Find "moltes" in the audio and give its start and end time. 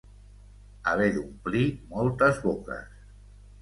1.95-2.43